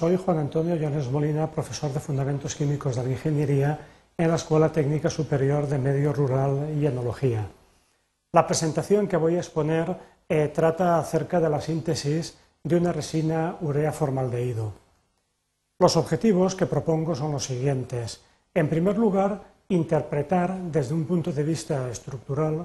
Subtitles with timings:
[0.00, 3.78] Soy Juan Antonio Llanes Molina, profesor de Fundamentos Químicos de la Ingeniería
[4.16, 7.46] en la Escuela Técnica Superior de Medio Rural y Enología.
[8.32, 9.94] La presentación que voy a exponer
[10.26, 14.72] eh, trata acerca de la síntesis de una resina urea formaldehído.
[15.78, 18.22] Los objetivos que propongo son los siguientes.
[18.54, 22.64] En primer lugar, interpretar desde un punto de vista estructural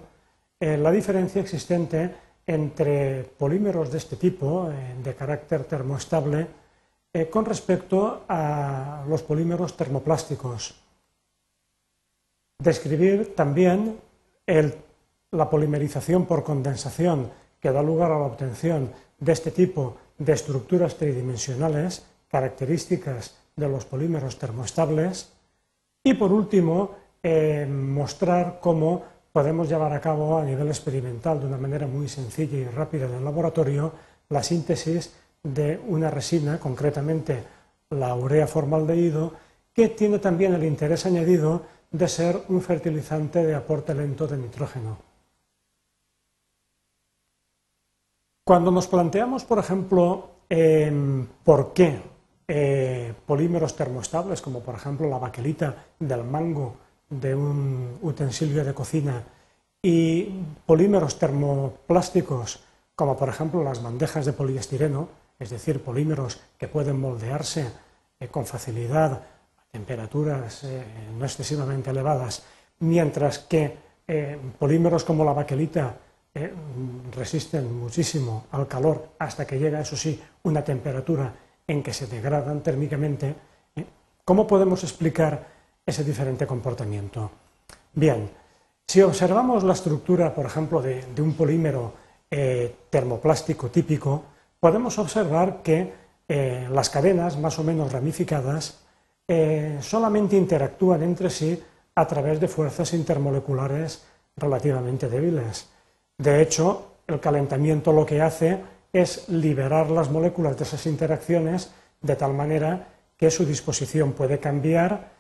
[0.58, 2.16] eh, la diferencia existente
[2.48, 6.64] entre polímeros de este tipo, eh, de carácter termoestable,
[7.16, 10.76] eh, con respecto a los polímeros termoplásticos.
[12.60, 13.96] Describir también
[15.32, 21.00] la polimerización por condensación que da lugar a la obtención de este tipo de estructuras
[21.00, 25.32] tridimensionales, características de los polímeros termoestables.
[26.04, 31.64] Y por último, eh, mostrar cómo podemos llevar a cabo a nivel experimental, de una
[31.64, 33.94] manera muy sencilla y rápida en el laboratorio,
[34.28, 37.44] la síntesis de una resina, concretamente
[37.92, 39.34] la urea formaldehído,
[39.74, 44.98] que tiene también el interés añadido de ser un fertilizante de aporte lento de nitrógeno.
[48.44, 50.30] Cuando nos planteamos, por ejemplo,
[51.44, 52.02] por qué
[52.48, 56.76] eh, polímeros termoestables, como por ejemplo la baquelita del mango
[57.10, 59.24] de un utensilio de cocina,
[59.82, 60.30] y
[60.66, 62.64] polímeros termoplásticos,
[62.96, 67.68] como por ejemplo las bandejas de poliestireno, es decir, polímeros que pueden moldearse
[68.20, 70.84] eh, con facilidad a temperaturas eh,
[71.18, 72.44] no excesivamente elevadas,
[72.80, 75.98] mientras que eh, polímeros como la baquelita
[77.16, 81.34] resisten muchísimo al calor hasta que llega, eso sí, una temperatura
[81.66, 83.34] en que se degradan térmicamente.
[84.26, 85.48] ¿Cómo podemos explicar
[85.86, 87.32] ese diferente comportamiento?
[87.94, 88.30] Bien,
[88.86, 91.94] si observamos la estructura, por ejemplo, de, de un polímero
[92.90, 94.26] termoplástico típico,
[94.66, 95.94] podemos observar que
[96.28, 98.80] eh, las cadenas más o menos ramificadas
[99.28, 101.62] eh, solamente interactúan entre sí
[101.94, 104.04] a través de fuerzas intermoleculares
[104.36, 105.70] relativamente débiles.
[106.18, 108.58] De hecho, el calentamiento lo que hace
[108.92, 111.70] es liberar las moléculas de esas interacciones
[112.02, 115.12] de tal manera que su disposición puede cambiar,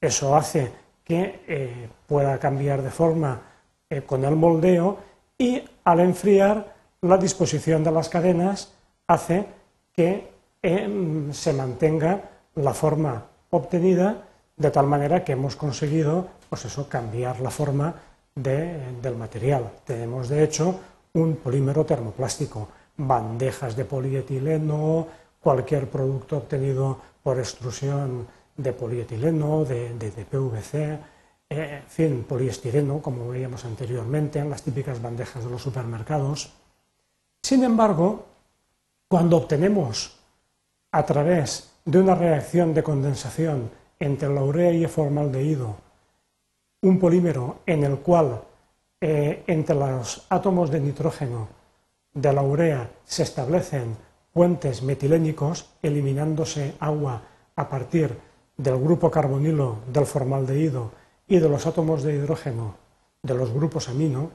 [0.00, 0.72] eso hace
[1.04, 3.42] que eh, pueda cambiar de forma
[4.06, 4.98] con el moldeo
[5.38, 8.74] y al enfriar la disposición de las cadenas
[9.08, 9.46] hace
[9.92, 10.30] que
[10.62, 14.24] em, se mantenga la forma obtenida
[14.56, 17.94] de tal manera que hemos conseguido pues eso, cambiar la forma
[18.34, 19.70] del material.
[19.84, 20.78] Tenemos de hecho
[21.14, 25.06] un polímero termoplástico, bandejas de polietileno,
[25.40, 28.26] cualquier producto obtenido por extrusión
[28.56, 30.98] de polietileno, de, PVC,
[31.50, 36.52] eh, en fin, poliestireno, como veíamos anteriormente en las típicas bandejas de los supermercados.
[37.42, 38.26] Sin embargo,
[39.08, 40.18] cuando obtenemos
[40.92, 45.88] a través de una reacción de condensación entre la urea y el formaldehído
[46.82, 48.40] un polímero en el cual
[49.00, 51.48] eh, entre los átomos de nitrógeno
[52.14, 53.96] de la urea se establecen
[54.32, 57.22] puentes metilénicos, eliminándose agua
[57.56, 58.16] a partir
[58.56, 60.92] del grupo carbonilo del formaldehído
[61.26, 62.74] y de los átomos de hidrógeno
[63.22, 64.30] de los grupos amino,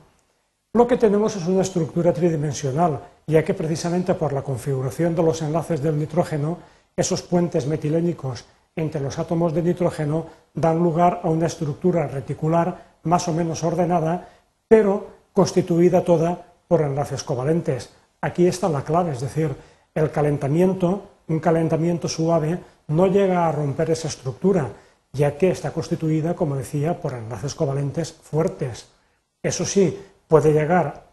[0.74, 5.42] lo que tenemos es una estructura tridimensional, ya que precisamente por la configuración de los
[5.42, 6.58] enlaces del nitrógeno,
[6.96, 8.46] esos puentes metilénicos
[8.76, 14.30] entre los átomos de nitrógeno dan lugar a una estructura reticular más o menos ordenada,
[14.68, 17.90] pero constituida toda por enlaces covalentes.
[18.22, 19.56] Aquí está la clave, es decir,
[19.94, 24.70] el calentamiento, un calentamiento suave, no llega a romper esa estructura,
[25.12, 28.88] ya que está constituida, como decía, por enlaces covalentes fuertes.
[29.42, 31.04] Eso sí, puede llegar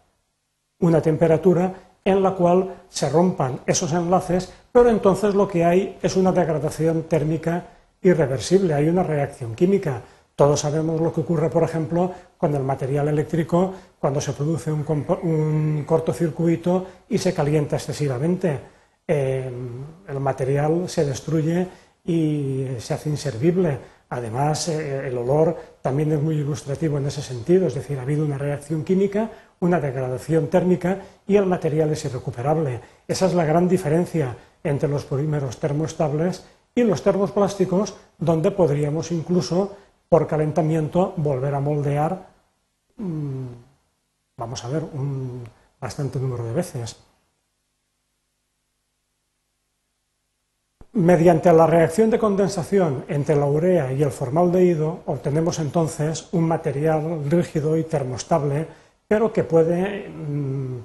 [0.78, 1.74] una temperatura
[2.04, 7.04] en la cual se rompan esos enlaces, pero entonces lo que hay es una degradación
[7.04, 7.64] térmica
[8.02, 10.02] irreversible, hay una reacción química.
[10.34, 15.84] Todos sabemos lo que ocurre, por ejemplo, con el material eléctrico, cuando se produce un,
[15.86, 18.58] cortocircuito y se calienta excesivamente.
[19.06, 19.50] Eh,
[20.08, 21.66] el material se destruye
[22.04, 23.78] y se hace inservible.
[24.10, 28.24] Además, eh, el olor también es muy ilustrativo en ese sentido, es decir, ha habido
[28.24, 29.30] una reacción química,
[29.60, 30.98] una degradación térmica
[31.28, 32.80] y el material es irrecuperable.
[33.06, 39.76] Esa es la gran diferencia entre los polímeros termoestables y los termoplásticos, donde podríamos incluso,
[40.08, 42.26] por calentamiento, volver a moldear,
[42.96, 43.46] mm,
[44.36, 45.44] vamos a ver, un
[45.80, 46.96] bastante número de veces.
[50.92, 57.30] Mediante la reacción de condensación entre la urea y el formaldehído obtenemos entonces un material
[57.30, 58.66] rígido y termostable,
[59.06, 60.78] pero que puede mm,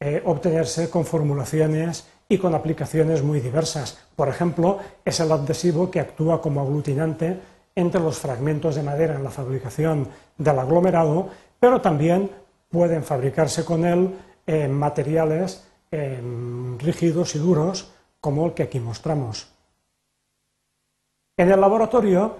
[0.00, 3.98] eh, obtenerse con formulaciones y con aplicaciones muy diversas.
[4.16, 7.38] Por ejemplo, es el adhesivo que actúa como aglutinante
[7.76, 11.28] entre los fragmentos de madera en la fabricación del aglomerado,
[11.60, 12.28] pero también
[12.68, 14.16] pueden fabricarse con él
[14.48, 16.20] eh, materiales eh,
[16.80, 19.48] rígidos y duros como el que aquí mostramos.
[21.36, 22.36] En el laboratorio,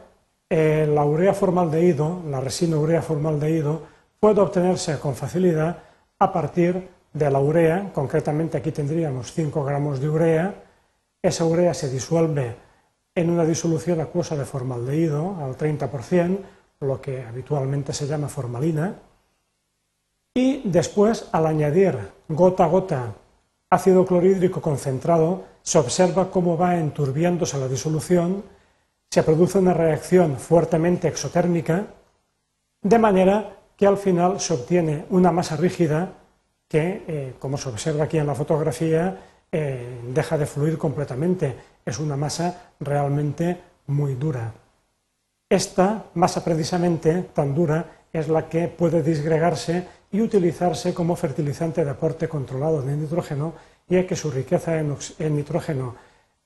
[0.51, 3.83] eh, la urea formaldehído, la resina urea formaldehído,
[4.19, 5.79] puede obtenerse con facilidad
[6.19, 10.55] a partir de la urea, concretamente aquí tendríamos 5 gramos de urea,
[11.23, 12.57] esa urea se disuelve
[13.15, 16.39] en una disolución acuosa de formaldehído al 30%,
[16.81, 18.95] lo que habitualmente se llama formalina,
[20.35, 21.99] y después al añadir
[22.29, 23.15] gota a gota
[23.71, 28.43] ácido clorhídrico concentrado, se observa cómo va enturbiándose la disolución,
[29.11, 31.89] se produce una reacción fuertemente exotérmica,
[32.81, 36.09] de manera que al final se obtiene una masa rígida
[36.67, 39.15] que, eh, como se observa aquí en la fotografía,
[39.53, 41.55] eh, deja de fluir completamente.
[41.85, 44.51] Es una masa realmente muy dura.
[45.51, 51.91] Esta masa precisamente tan dura es la que puede disgregarse y utilizarse como fertilizante de
[51.91, 53.53] aporte controlado de nitrógeno,
[53.89, 55.97] ya que su riqueza en, en nitrógeno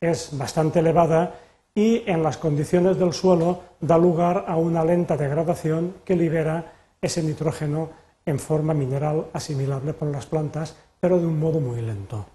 [0.00, 1.34] es bastante elevada
[1.74, 7.22] y en las condiciones del suelo da lugar a una lenta degradación que libera ese
[7.22, 7.90] nitrógeno
[8.26, 12.26] en forma mineral asimilable por las plantas, pero de un modo muy lento.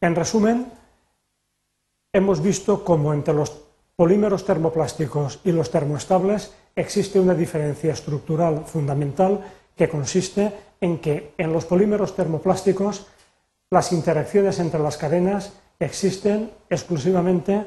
[0.00, 0.66] En resumen,
[2.12, 3.50] hemos visto cómo entre los
[3.96, 9.40] polímeros termoplásticos y los termoestables existe una diferencia estructural fundamental
[9.76, 13.06] que consiste en que en los polímeros termoplásticos
[13.72, 17.64] las interacciones entre las cadenas existen exclusivamente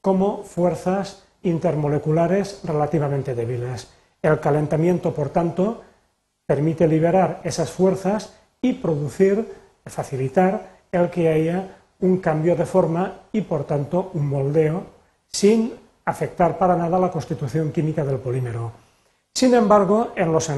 [0.00, 3.86] como fuerzas intermoleculares relativamente débiles.
[4.22, 5.82] El calentamiento, por tanto,
[6.46, 8.32] permite liberar esas fuerzas
[8.62, 9.46] y producir,
[9.84, 14.84] facilitar el que haya un cambio de forma y, por tanto, un moldeo
[15.26, 15.74] sin
[16.06, 18.72] afectar para nada la constitución química del polímero.
[19.34, 20.50] Sin embargo, en los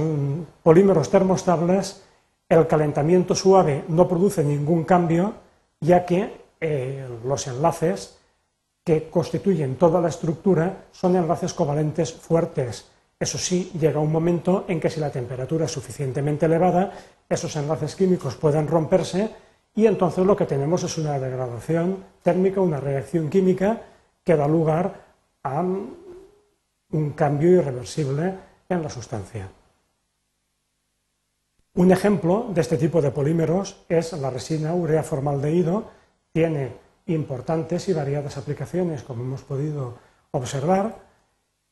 [0.63, 2.04] polímeros termoestables,
[2.49, 5.35] el calentamiento suave no produce ningún cambio,
[5.81, 8.19] ya que eh, los enlaces
[8.85, 12.91] que constituyen toda la estructura son enlaces covalentes fuertes.
[13.19, 16.93] Eso sí, llega un momento en que si la temperatura es suficientemente elevada,
[17.29, 19.31] esos enlaces químicos pueden romperse
[19.75, 23.81] y entonces lo que tenemos es una degradación térmica, una reacción química
[24.23, 24.93] que da lugar
[25.43, 28.35] a un cambio irreversible
[28.69, 29.49] en la sustancia.
[31.77, 35.91] Un ejemplo de este tipo de polímeros es la resina urea formaldehído.
[36.33, 36.73] Tiene
[37.07, 39.95] importantes y variadas aplicaciones, como hemos podido
[40.31, 40.99] observar,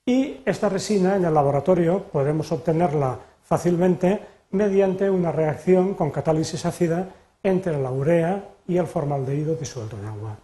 [0.05, 4.21] y esta resina en el laboratorio podemos obtenerla fácilmente
[4.51, 7.09] mediante una reacción con catálisis ácida
[7.45, 10.37] entre la urea y el formaldehído disuelto en agua.